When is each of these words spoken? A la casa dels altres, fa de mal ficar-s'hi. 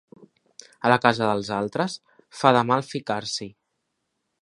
A 0.87 0.91
la 0.91 0.97
casa 1.03 1.27
dels 1.27 1.53
altres, 1.59 1.99
fa 2.41 2.57
de 2.59 2.67
mal 2.71 2.87
ficar-s'hi. 2.91 3.53